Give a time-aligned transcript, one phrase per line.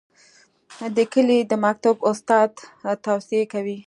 [0.95, 2.51] د کلي د مکتب استاد
[3.05, 3.77] توصیې کوي.